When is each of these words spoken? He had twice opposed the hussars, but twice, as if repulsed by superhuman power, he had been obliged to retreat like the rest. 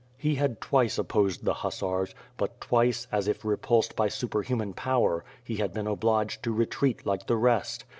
He 0.17 0.33
had 0.33 0.61
twice 0.61 0.97
opposed 0.97 1.45
the 1.45 1.53
hussars, 1.53 2.15
but 2.35 2.59
twice, 2.59 3.05
as 3.11 3.27
if 3.27 3.45
repulsed 3.45 3.95
by 3.95 4.07
superhuman 4.07 4.73
power, 4.73 5.23
he 5.43 5.57
had 5.57 5.73
been 5.73 5.85
obliged 5.85 6.41
to 6.41 6.51
retreat 6.51 7.05
like 7.05 7.27
the 7.27 7.37
rest. 7.37 7.85